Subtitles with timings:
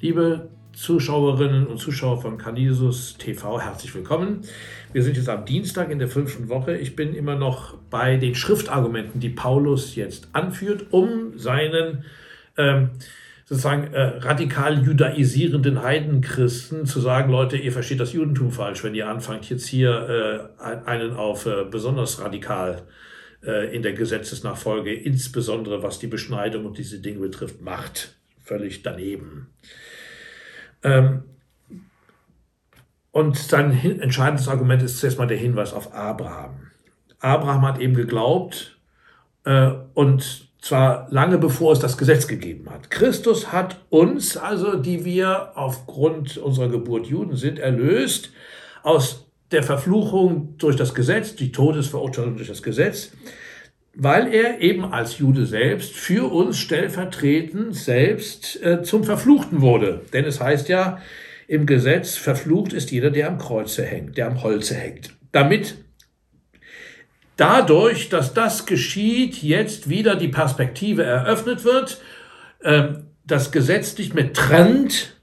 [0.00, 4.42] Liebe Zuschauerinnen und Zuschauer von Canisius TV, herzlich willkommen.
[4.92, 6.76] Wir sind jetzt am Dienstag in der fünften Woche.
[6.76, 12.04] Ich bin immer noch bei den Schriftargumenten, die Paulus jetzt anführt, um seinen
[12.56, 12.90] ähm,
[13.44, 19.08] sozusagen äh, radikal judaisierenden Heidenchristen zu sagen, Leute, ihr versteht das Judentum falsch, wenn ihr
[19.08, 22.82] anfangt jetzt hier äh, einen auf äh, besonders radikal
[23.44, 28.14] äh, in der Gesetzesnachfolge, insbesondere was die Beschneidung und diese Dinge betrifft, macht.
[28.48, 29.48] Völlig daneben.
[30.82, 31.24] Ähm,
[33.10, 36.68] und sein entscheidendes Argument ist zuerst mal der Hinweis auf Abraham.
[37.20, 38.78] Abraham hat eben geglaubt
[39.44, 42.90] äh, und zwar lange bevor es das Gesetz gegeben hat.
[42.90, 48.30] Christus hat uns, also die wir aufgrund unserer Geburt Juden sind, erlöst
[48.82, 53.12] aus der Verfluchung durch das Gesetz, die Todesverurteilung durch das Gesetz,
[54.00, 60.02] weil er eben als Jude selbst für uns stellvertretend selbst äh, zum Verfluchten wurde.
[60.12, 61.00] Denn es heißt ja
[61.48, 65.10] im Gesetz, verflucht ist jeder, der am Kreuze hängt, der am Holze hängt.
[65.32, 65.78] Damit
[67.36, 72.00] dadurch, dass das geschieht, jetzt wieder die Perspektive eröffnet wird,
[72.60, 72.90] äh,
[73.26, 75.16] das Gesetz nicht mehr trennt,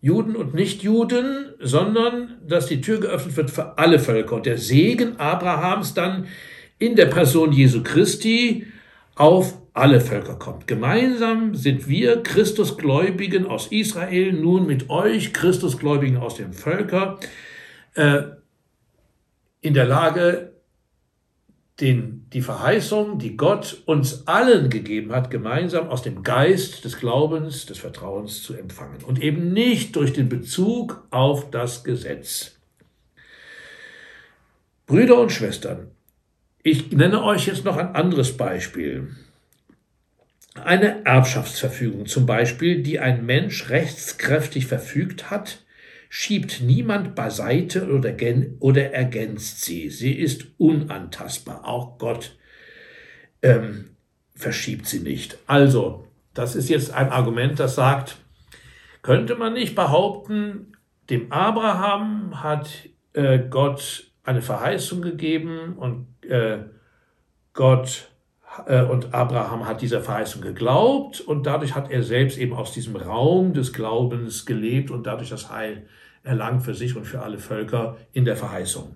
[0.00, 5.18] Juden und Nichtjuden, sondern dass die Tür geöffnet wird für alle Völker und der Segen
[5.18, 6.28] Abrahams dann
[6.80, 8.66] in der Person Jesu Christi
[9.14, 10.66] auf alle Völker kommt.
[10.66, 17.18] Gemeinsam sind wir Christusgläubigen aus Israel nun mit euch Christusgläubigen aus den Völkern
[17.94, 18.22] äh,
[19.60, 20.54] in der Lage,
[21.80, 27.66] den, die Verheißung, die Gott uns allen gegeben hat, gemeinsam aus dem Geist des Glaubens,
[27.66, 32.56] des Vertrauens zu empfangen und eben nicht durch den Bezug auf das Gesetz.
[34.86, 35.90] Brüder und Schwestern,
[36.62, 39.08] ich nenne euch jetzt noch ein anderes Beispiel.
[40.54, 45.64] Eine Erbschaftsverfügung zum Beispiel, die ein Mensch rechtskräftig verfügt hat,
[46.08, 48.14] schiebt niemand beiseite oder,
[48.58, 49.90] oder ergänzt sie.
[49.90, 51.64] Sie ist unantastbar.
[51.64, 52.36] Auch Gott
[53.42, 53.90] ähm,
[54.34, 55.38] verschiebt sie nicht.
[55.46, 58.16] Also, das ist jetzt ein Argument, das sagt,
[59.02, 60.76] könnte man nicht behaupten,
[61.08, 66.58] dem Abraham hat äh, Gott eine Verheißung gegeben und äh,
[67.52, 68.10] Gott
[68.66, 72.96] äh, und Abraham hat dieser Verheißung geglaubt und dadurch hat er selbst eben aus diesem
[72.96, 75.86] Raum des Glaubens gelebt und dadurch das Heil
[76.22, 78.94] erlangt für sich und für alle Völker in der Verheißung.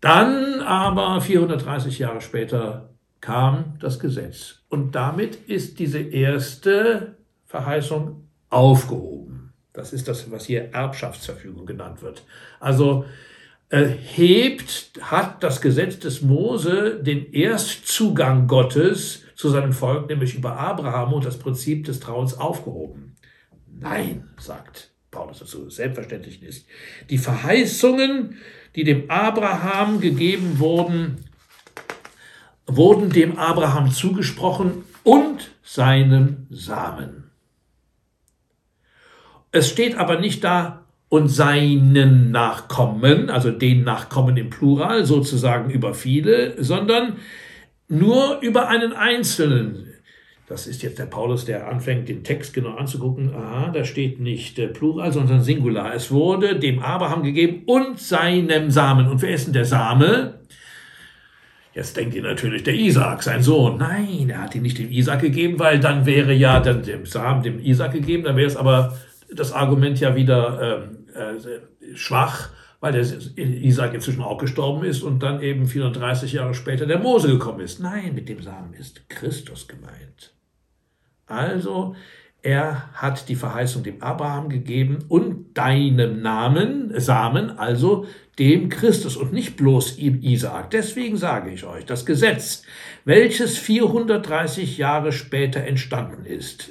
[0.00, 7.16] Dann aber 430 Jahre später kam das Gesetz und damit ist diese erste
[7.46, 9.52] Verheißung aufgehoben.
[9.72, 12.24] Das ist das, was hier Erbschaftsverfügung genannt wird.
[12.58, 13.04] Also
[13.78, 21.12] hebt, hat das Gesetz des Mose den Erstzugang Gottes zu seinem Volk, nämlich über Abraham
[21.12, 23.16] und das Prinzip des Trauens aufgehoben.
[23.66, 26.66] Nein, sagt Paulus dazu selbstverständlich ist.
[27.08, 28.36] Die Verheißungen,
[28.74, 31.24] die dem Abraham gegeben wurden,
[32.66, 37.30] wurden dem Abraham zugesprochen und seinem Samen.
[39.52, 45.92] Es steht aber nicht da und seinen Nachkommen, also den Nachkommen im Plural, sozusagen über
[45.92, 47.16] viele, sondern
[47.88, 49.88] nur über einen Einzelnen.
[50.46, 53.34] Das ist jetzt der Paulus, der anfängt, den Text genau anzugucken.
[53.34, 55.94] Aha, da steht nicht äh, Plural, sondern Singular.
[55.94, 59.08] Es wurde dem Abraham gegeben und seinem Samen.
[59.08, 60.40] Und wer ist denn der Same?
[61.74, 63.78] Jetzt denkt ihr natürlich, der Isaac, sein Sohn.
[63.78, 67.42] Nein, er hat ihn nicht dem Isaac gegeben, weil dann wäre ja dann dem Samen
[67.42, 68.96] dem Isaac gegeben, dann wäre es aber
[69.32, 72.50] das Argument ja wieder ähm, äh, schwach,
[72.80, 73.04] weil der
[73.36, 77.80] Isaac inzwischen auch gestorben ist und dann eben 430 Jahre später der Mose gekommen ist.
[77.80, 80.34] Nein, mit dem Samen ist Christus gemeint.
[81.26, 81.94] Also,
[82.42, 88.06] er hat die Verheißung dem Abraham gegeben und deinem Namen, Samen, also
[88.38, 90.70] dem Christus und nicht bloß Isaak.
[90.70, 92.62] Deswegen sage ich euch, das Gesetz,
[93.04, 96.70] welches 430 Jahre später entstanden ist,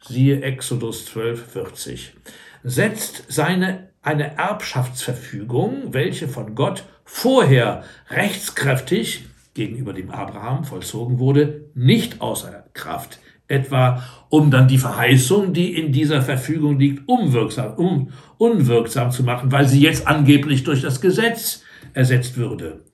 [0.00, 2.14] siehe Exodus 12, 40,
[2.62, 12.20] setzt seine, eine Erbschaftsverfügung, welche von Gott vorher rechtskräftig gegenüber dem Abraham vollzogen wurde, nicht
[12.20, 19.10] außer Kraft etwa um dann die Verheißung, die in dieser Verfügung liegt, unwirksam, um, unwirksam
[19.10, 22.84] zu machen, weil sie jetzt angeblich durch das Gesetz ersetzt würde.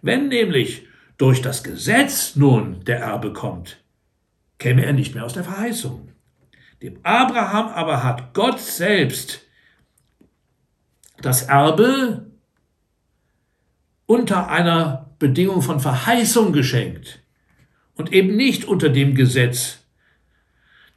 [0.00, 0.86] Wenn nämlich
[1.18, 3.82] durch das Gesetz nun der Erbe kommt,
[4.58, 6.07] käme er nicht mehr aus der Verheißung.
[6.82, 9.40] Dem Abraham aber hat Gott selbst
[11.20, 12.30] das Erbe
[14.06, 17.20] unter einer Bedingung von Verheißung geschenkt
[17.96, 19.84] und eben nicht unter dem Gesetz,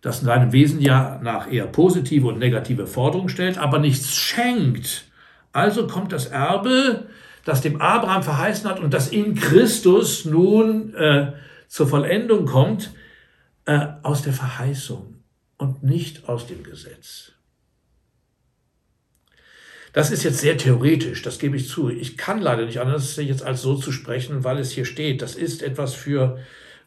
[0.01, 5.05] das in seinem Wesen ja nach eher positive und negative Forderungen stellt, aber nichts schenkt.
[5.51, 7.07] Also kommt das Erbe,
[7.43, 11.33] das dem Abraham verheißen hat und das in Christus nun äh,
[11.67, 12.93] zur Vollendung kommt,
[13.65, 15.20] äh, aus der Verheißung
[15.61, 17.33] und nicht aus dem Gesetz.
[19.93, 21.89] Das ist jetzt sehr theoretisch, das gebe ich zu.
[21.89, 25.21] Ich kann leider nicht anders, jetzt als so zu sprechen, weil es hier steht.
[25.21, 26.39] Das ist etwas für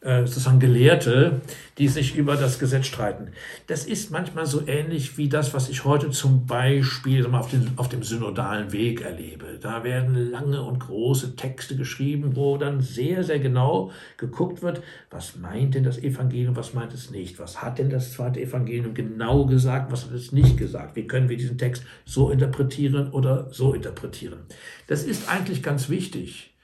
[0.05, 1.41] sozusagen Gelehrte,
[1.77, 3.29] die sich über das Gesetz streiten.
[3.67, 7.89] Das ist manchmal so ähnlich wie das, was ich heute zum Beispiel auf, den, auf
[7.89, 9.59] dem synodalen Weg erlebe.
[9.59, 15.35] Da werden lange und große Texte geschrieben, wo dann sehr, sehr genau geguckt wird, was
[15.37, 19.45] meint denn das Evangelium, was meint es nicht, was hat denn das zweite Evangelium genau
[19.45, 23.73] gesagt, was hat es nicht gesagt, wie können wir diesen Text so interpretieren oder so
[23.73, 24.39] interpretieren.
[24.87, 26.54] Das ist eigentlich ganz wichtig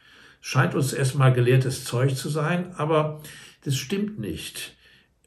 [0.42, 3.22] scheint uns erstmal gelehrtes Zeug zu sein, aber
[3.64, 4.76] das stimmt nicht.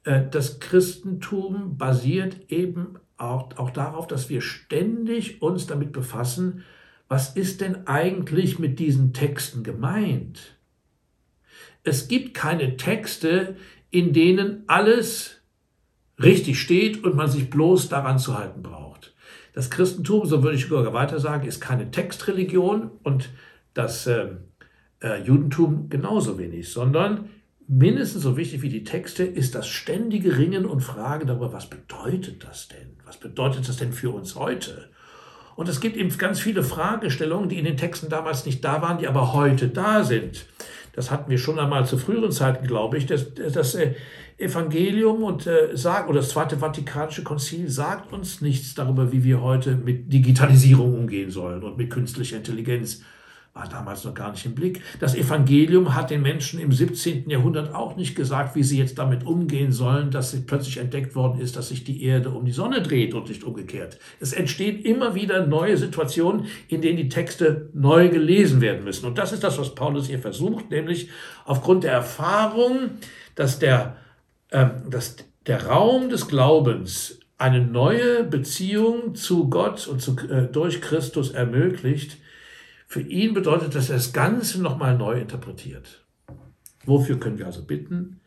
[0.03, 6.65] Äh, das Christentum basiert eben auch, auch darauf, dass wir ständig uns damit befassen,
[7.09, 10.59] was ist denn eigentlich mit diesen Texten gemeint?
[11.85, 13.57] Es gibt keine Texte,
[13.91, 15.43] in denen alles
[16.21, 19.15] richtig steht und man sich bloß daran zu halten braucht.
[19.53, 23.29] Das Christentum, so würde ich sogar weiter sagen, ist keine Textreligion und
[23.75, 24.31] das äh,
[25.05, 27.29] äh, Judentum genauso wenig, sondern
[27.69, 32.45] mindestens so wichtig wie die Texte ist das ständige Ringen und Fragen darüber, was bedeutet
[32.45, 32.97] das denn?
[33.05, 34.89] Was bedeutet das denn für uns heute?
[35.57, 38.99] Und es gibt eben ganz viele Fragestellungen, die in den Texten damals nicht da waren,
[38.99, 40.47] die aber heute da sind.
[40.95, 43.07] Das hatten wir schon einmal zu früheren Zeiten, glaube ich.
[43.07, 43.95] Das, das äh,
[44.37, 49.43] Evangelium und äh, sagt, oder das Zweite Vatikanische Konzil sagt uns nichts darüber, wie wir
[49.43, 53.03] heute mit Digitalisierung umgehen sollen und mit künstlicher Intelligenz
[53.55, 54.83] war damals noch gar nicht im Blick.
[54.99, 57.31] Das Evangelium hat den Menschen im 17.
[57.31, 61.55] Jahrhundert auch nicht gesagt, wie sie jetzt damit umgehen sollen, dass plötzlich entdeckt worden ist,
[61.55, 64.01] dass sich die Erde um die Sonne dreht und nicht umgekehrt.
[64.19, 69.07] Es entstehen immer wieder neue Situationen, in denen die Texte neu gelesen werden müssen.
[69.07, 71.11] Und das ist das, was Paulus hier versucht, nämlich
[71.45, 72.91] aufgrund der Erfahrung,
[73.37, 73.97] dass der,
[74.51, 75.17] äh, dass
[75.47, 82.19] der Raum des Glaubens eine neue Beziehung zu Gott und zu, äh, durch Christus ermöglicht,
[82.95, 86.05] für ihn bedeutet das, er das Ganze nochmal neu interpretiert.
[86.85, 88.21] Wofür können wir also bitten?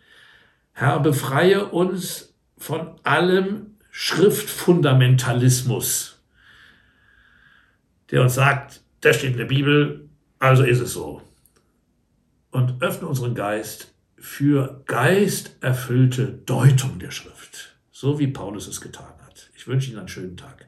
[0.74, 6.22] Herr, befreie uns von allem Schriftfundamentalismus,
[8.12, 11.22] der uns sagt, das steht in der Bibel, also ist es so.
[12.52, 19.50] Und öffne unseren Geist für geisterfüllte Deutung der Schrift, so wie Paulus es getan hat.
[19.56, 20.68] Ich wünsche Ihnen einen schönen Tag.